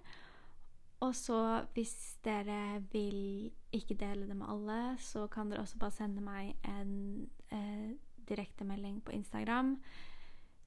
Og 1.06 1.14
så 1.16 1.66
hvis 1.76 2.18
dere 2.26 2.82
vil 2.92 3.52
ikke 3.72 3.98
dele 4.00 4.28
det 4.28 4.38
med 4.38 4.50
alle, 4.50 4.98
så 5.00 5.28
kan 5.28 5.52
dere 5.52 5.62
også 5.62 5.78
bare 5.78 5.94
sende 5.94 6.24
meg 6.26 6.56
en 6.66 7.30
eh, 7.54 7.92
direktemelding 8.30 9.04
på 9.06 9.12
Instagram. 9.12 9.76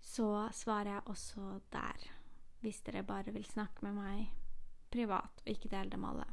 Så 0.00 0.48
svarer 0.52 0.92
jeg 0.92 1.00
også 1.04 1.60
der. 1.72 2.10
Hvis 2.60 2.80
dere 2.86 3.02
bare 3.02 3.32
vil 3.32 3.44
snakke 3.44 3.82
med 3.82 3.96
meg 3.96 4.28
privat 4.90 5.42
og 5.42 5.48
ikke 5.50 5.70
dele 5.72 5.90
det 5.90 5.98
med 5.98 6.08
alle. 6.08 6.28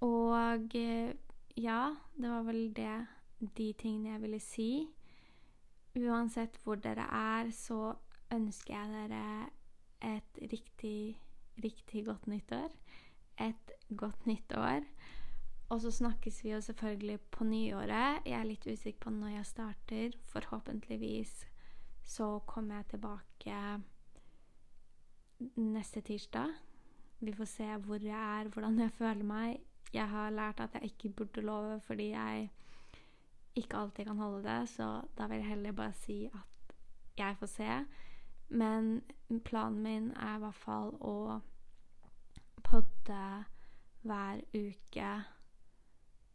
Og 0.00 0.76
eh, 0.76 1.14
ja, 1.56 1.94
det 2.16 2.30
var 2.30 2.42
vel 2.42 2.68
det 2.76 3.06
de 3.40 3.72
tingene 3.72 4.12
jeg 4.12 4.22
ville 4.22 4.40
si. 4.42 4.70
Uansett 5.98 6.58
hvor 6.62 6.76
dere 6.76 7.06
er, 7.08 7.50
så 7.50 7.94
ønsker 8.34 8.74
jeg 8.74 8.92
dere 8.92 9.48
et 10.04 10.40
riktig, 10.52 11.18
riktig 11.64 12.04
godt 12.06 12.26
nyttår. 12.26 12.72
Et 13.40 13.72
godt 13.96 14.26
nyttår. 14.26 14.86
Og 15.68 15.80
så 15.80 15.90
snakkes 15.90 16.44
vi 16.44 16.50
jo 16.50 16.60
selvfølgelig 16.60 17.20
på 17.20 17.44
nyåret. 17.44 18.24
Jeg 18.26 18.40
er 18.40 18.48
litt 18.48 18.66
usikker 18.66 19.00
på 19.00 19.10
når 19.10 19.36
jeg 19.36 19.46
starter. 19.46 20.18
Forhåpentligvis 20.32 21.46
så 22.04 22.38
kommer 22.46 22.80
jeg 22.80 22.86
tilbake 22.94 23.62
neste 25.56 26.00
tirsdag. 26.00 26.54
Vi 27.20 27.32
får 27.32 27.44
se 27.44 27.72
hvor 27.84 28.02
jeg 28.02 28.40
er, 28.40 28.48
hvordan 28.48 28.78
jeg 28.80 28.92
føler 28.92 29.24
meg 29.24 29.58
jeg 29.92 30.08
har 30.08 30.30
lært 30.30 30.60
at 30.60 30.74
jeg 30.74 30.84
ikke 30.84 31.08
burde 31.08 31.40
love 31.40 31.80
fordi 31.80 32.10
jeg 32.10 32.50
ikke 33.54 33.76
alltid 33.76 34.04
kan 34.04 34.18
holde 34.18 34.42
det, 34.48 34.68
så 34.68 35.02
da 35.18 35.26
vil 35.26 35.36
jeg 35.36 35.46
heller 35.46 35.72
bare 35.72 35.92
si 35.92 36.24
at 36.26 36.74
jeg 37.18 37.36
får 37.38 37.46
se. 37.46 37.84
Men 38.48 39.02
planen 39.44 39.82
min 39.82 40.10
er 40.16 40.36
i 40.36 40.42
hvert 40.42 40.62
fall 40.62 40.94
å 41.04 41.40
podde 42.64 43.22
hver 44.02 44.40
uke 44.54 45.10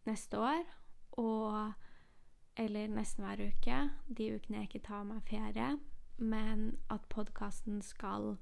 neste 0.05 0.39
år. 0.39 0.63
Og 1.17 1.73
Eller 2.55 2.87
nesten 2.87 3.25
hver 3.25 3.39
uke. 3.41 3.77
De 4.05 4.35
ukene 4.35 4.59
jeg 4.59 4.67
ikke 4.69 4.87
tar 4.87 5.03
meg 5.09 5.23
ferie. 5.25 5.79
Men 6.17 6.77
at 6.93 7.01
podkasten 7.09 7.81
skal 7.81 8.35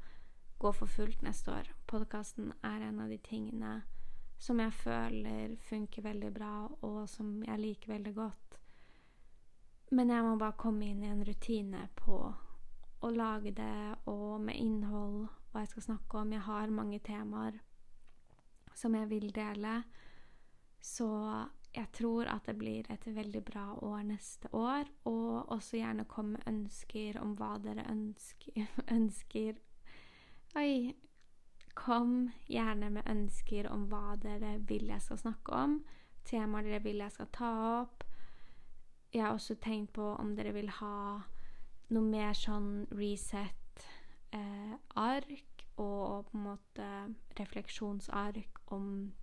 gå 0.59 0.71
for 0.75 0.85
fullt 0.85 1.21
neste 1.23 1.51
år. 1.51 1.69
Podkasten 1.87 2.51
er 2.63 2.83
en 2.89 2.99
av 2.99 3.09
de 3.09 3.17
tingene 3.17 3.81
som 4.41 4.59
jeg 4.59 4.73
føler 4.73 5.55
funker 5.69 6.01
veldig 6.01 6.33
bra, 6.33 6.67
og 6.81 7.09
som 7.09 7.43
jeg 7.45 7.59
liker 7.61 7.93
veldig 7.93 8.13
godt. 8.15 8.59
Men 9.91 10.09
jeg 10.09 10.23
må 10.23 10.35
bare 10.35 10.57
komme 10.57 10.87
inn 10.89 11.03
i 11.03 11.11
en 11.11 11.25
rutine 11.25 11.87
på 11.95 12.17
å 13.01 13.09
lage 13.09 13.51
det, 13.57 13.95
og 14.05 14.41
med 14.41 14.55
innhold, 14.55 15.27
hva 15.51 15.63
jeg 15.63 15.73
skal 15.73 15.87
snakke 15.89 16.21
om. 16.21 16.33
Jeg 16.33 16.45
har 16.45 16.73
mange 16.73 16.99
temaer 17.03 17.59
som 18.77 18.95
jeg 18.95 19.09
vil 19.09 19.31
dele. 19.35 19.81
Så 20.81 21.09
jeg 21.75 21.87
tror 21.93 22.29
at 22.31 22.45
det 22.45 22.57
blir 22.57 22.87
et 22.91 23.05
veldig 23.05 23.43
bra 23.45 23.65
år 23.73 24.03
neste 24.03 24.49
år. 24.55 24.89
Og 25.09 25.51
også 25.51 25.77
gjerne 25.77 26.07
kom 26.09 26.33
med 26.35 26.47
ønsker 26.47 27.19
om 27.21 27.35
hva 27.39 27.55
dere 27.63 27.87
ønsker, 27.91 28.67
ønsker 28.97 29.59
Oi, 30.59 30.91
Kom 31.73 32.31
gjerne 32.51 32.89
med 32.91 33.07
ønsker 33.07 33.69
om 33.71 33.85
hva 33.87 34.17
dere 34.19 34.57
vil 34.67 34.89
jeg 34.91 35.01
skal 35.05 35.19
snakke 35.21 35.55
om, 35.55 35.77
temaer 36.27 36.67
dere 36.67 36.81
vil 36.83 36.99
jeg 36.99 37.13
skal 37.15 37.29
ta 37.31 37.51
opp. 37.79 38.03
Jeg 39.13 39.23
har 39.23 39.35
også 39.35 39.55
tenkt 39.55 39.93
på 39.95 40.09
om 40.19 40.33
dere 40.35 40.51
vil 40.55 40.67
ha 40.81 41.21
noe 41.91 42.03
mer 42.07 42.33
sånn 42.37 42.87
reset-ark, 42.95 44.31
eh, 44.31 45.67
og 45.81 46.27
på 46.29 46.37
en 46.37 46.43
måte 46.45 46.87
refleksjonsark 47.39 48.59
om 48.75 49.13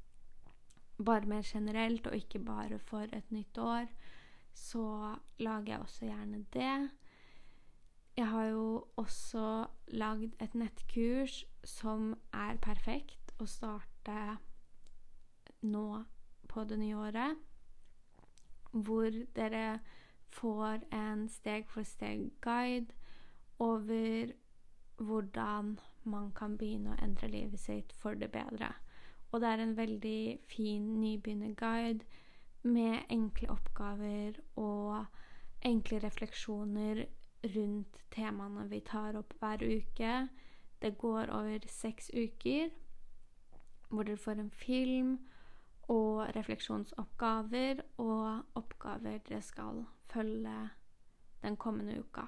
bare 0.99 1.27
mer 1.31 1.43
generelt, 1.47 2.07
og 2.07 2.17
ikke 2.17 2.39
bare 2.43 2.79
for 2.79 3.07
et 3.13 3.31
nytt 3.31 3.59
år, 3.59 3.87
så 4.55 5.15
lager 5.39 5.73
jeg 5.73 5.81
også 5.81 6.05
gjerne 6.09 6.45
det. 6.53 6.91
Jeg 8.19 8.27
har 8.27 8.45
jo 8.51 8.87
også 8.97 9.67
lagd 9.95 10.35
et 10.43 10.55
nettkurs 10.55 11.45
som 11.65 12.17
er 12.35 12.59
perfekt 12.59 13.31
å 13.39 13.47
starte 13.47 14.39
nå 15.63 16.03
på 16.51 16.65
det 16.67 16.79
nye 16.81 16.97
året. 16.99 17.39
Hvor 18.73 19.15
dere 19.37 19.79
får 20.31 20.85
en 20.95 21.29
steg-for-steg-guide 21.29 22.95
over 23.59 24.33
hvordan 24.97 25.79
man 26.03 26.33
kan 26.33 26.57
begynne 26.59 26.95
å 26.95 27.03
endre 27.05 27.31
livet 27.31 27.61
sitt 27.61 27.93
for 27.93 28.19
det 28.19 28.31
bedre. 28.33 28.73
Og 29.31 29.41
det 29.41 29.49
er 29.49 29.63
en 29.63 29.77
veldig 29.77 30.39
fin 30.49 30.87
nybegynnerguide 31.01 32.05
med 32.63 32.99
enkle 33.13 33.51
oppgaver 33.53 34.41
og 34.57 35.05
enkle 35.67 36.01
refleksjoner 36.03 37.05
rundt 37.55 37.99
temaene 38.15 38.67
vi 38.71 38.81
tar 38.81 39.19
opp 39.19 39.35
hver 39.39 39.63
uke. 39.63 40.29
Det 40.83 40.99
går 40.99 41.31
over 41.35 41.67
seks 41.71 42.11
uker, 42.15 42.71
hvor 43.89 44.03
dere 44.03 44.17
får 44.17 44.41
en 44.41 44.51
film 44.51 45.19
og 45.89 46.29
refleksjonsoppgaver 46.37 47.81
og 47.99 48.59
oppgaver 48.61 49.23
dere 49.29 49.43
skal 49.43 49.85
følge 50.13 50.59
den 51.43 51.57
kommende 51.57 51.99
uka. 52.01 52.27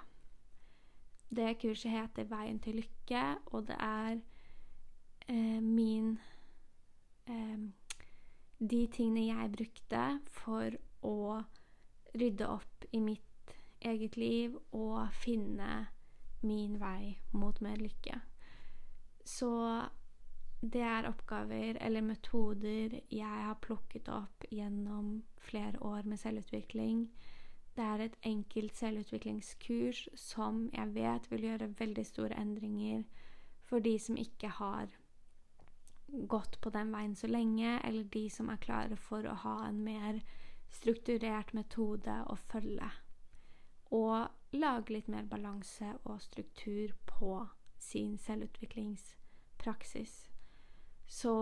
Det 1.30 1.58
kurset 1.62 1.90
heter 1.90 2.24
'Veien 2.24 2.58
til 2.60 2.74
lykke', 2.82 3.38
og 3.46 3.66
det 3.66 3.76
er 3.78 4.20
eh, 5.28 5.62
min 5.62 6.18
eh, 7.26 7.58
De 8.70 8.86
tingene 8.92 9.26
jeg 9.26 9.52
brukte 9.52 10.20
for 10.28 10.70
å 11.02 11.42
rydde 12.14 12.48
opp 12.48 12.84
i 12.92 13.00
mitt 13.00 13.54
eget 13.80 14.16
liv 14.16 14.58
og 14.72 15.08
finne 15.12 15.86
min 16.42 16.80
vei 16.80 17.18
mot 17.32 17.60
mer 17.60 17.76
lykke. 17.76 18.20
Så 19.24 19.50
det 20.60 20.82
er 20.84 21.08
oppgaver 21.08 21.78
eller 21.80 22.04
metoder 22.04 23.00
jeg 23.08 23.44
har 23.46 23.56
plukket 23.62 24.08
opp 24.12 24.44
gjennom 24.50 25.22
flere 25.40 25.80
år 25.82 26.02
med 26.04 26.20
selvutvikling. 26.20 27.06
Det 27.80 27.86
er 27.88 28.02
et 28.04 28.16
enkelt 28.28 28.76
selvutviklingskurs 28.76 30.02
som 30.20 30.66
jeg 30.74 30.90
vet 30.92 31.28
vil 31.30 31.46
gjøre 31.46 31.68
veldig 31.78 32.02
store 32.04 32.36
endringer 32.36 33.06
for 33.64 33.80
de 33.80 33.94
som 33.98 34.18
ikke 34.20 34.50
har 34.52 34.90
gått 36.28 36.58
på 36.60 36.72
den 36.74 36.92
veien 36.92 37.14
så 37.16 37.30
lenge, 37.30 37.78
eller 37.88 38.04
de 38.04 38.26
som 38.28 38.50
er 38.52 38.60
klare 38.60 38.98
for 39.00 39.24
å 39.24 39.38
ha 39.46 39.54
en 39.68 39.80
mer 39.86 40.20
strukturert 40.68 41.54
metode 41.56 42.18
å 42.28 42.36
følge. 42.50 42.90
Og 43.96 44.28
lage 44.52 44.92
litt 44.98 45.08
mer 45.08 45.24
balanse 45.32 45.94
og 46.04 46.20
struktur 46.20 46.92
på 47.08 47.46
sin 47.80 48.18
selvutviklingspraksis. 48.20 50.18
Så 51.08 51.32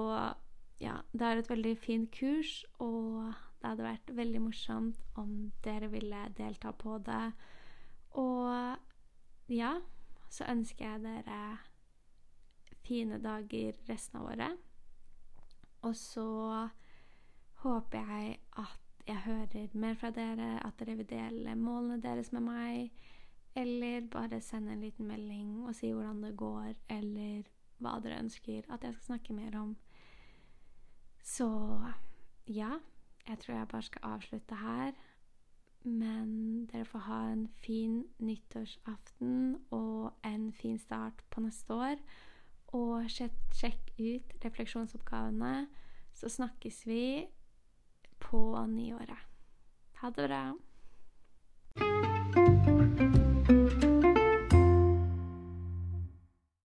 ja, 0.79 1.01
det 1.11 1.27
er 1.27 1.42
et 1.42 1.51
veldig 1.51 1.74
fint 1.83 2.14
kurs, 2.14 2.62
og 2.79 3.35
det 3.59 3.71
hadde 3.73 3.87
vært 3.87 4.11
veldig 4.14 4.40
morsomt 4.42 4.99
om 5.18 5.51
dere 5.64 5.90
ville 5.90 6.29
delta 6.38 6.73
på 6.73 6.99
det. 7.03 7.33
Og 8.21 9.51
ja, 9.51 9.73
så 10.31 10.47
ønsker 10.53 10.85
jeg 10.87 11.03
dere 11.03 11.40
fine 12.87 13.18
dager 13.23 13.79
resten 13.88 14.21
av 14.21 14.31
året. 14.33 14.64
Og 15.87 15.97
så 15.97 16.29
håper 17.62 18.12
jeg 18.12 18.38
at 18.62 18.85
jeg 19.09 19.25
hører 19.25 19.68
mer 19.73 19.94
fra 19.97 20.11
dere, 20.12 20.59
at 20.66 20.79
dere 20.79 20.99
vil 20.99 21.09
dele 21.09 21.55
målene 21.57 22.03
deres 22.03 22.33
med 22.33 22.44
meg. 22.44 22.90
Eller 23.57 24.07
bare 24.11 24.40
sende 24.44 24.73
en 24.73 24.85
liten 24.85 25.09
melding 25.09 25.64
og 25.64 25.75
si 25.75 25.90
hvordan 25.90 26.23
det 26.23 26.37
går, 26.38 26.75
eller 26.92 27.49
hva 27.83 27.97
dere 28.03 28.21
ønsker 28.23 28.66
at 28.68 28.85
jeg 28.85 28.94
skal 28.94 29.07
snakke 29.07 29.35
mer 29.35 29.57
om. 29.59 29.77
Så 31.25 31.49
ja. 32.47 32.79
Jeg 33.29 33.38
tror 33.38 33.55
jeg 33.55 33.69
bare 33.69 33.83
skal 33.83 34.01
avslutte 34.03 34.55
her. 34.55 34.93
Men 35.83 36.67
dere 36.67 36.85
får 36.85 36.99
ha 36.99 37.19
en 37.33 37.49
fin 37.49 38.05
nyttårsaften 38.19 39.57
og 39.71 40.12
en 40.25 40.53
fin 40.53 40.79
start 40.79 41.25
på 41.31 41.41
neste 41.41 41.75
år. 41.75 41.97
Og 42.77 43.09
sjekk 43.09 43.93
ut 43.99 44.45
refleksjonsoppgavene, 44.45 45.69
så 46.14 46.29
snakkes 46.29 46.87
vi 46.87 47.27
på 48.21 48.67
nyåret. 48.67 49.29
Ha 50.01 50.11
det 50.11 50.29
bra. 50.29 50.43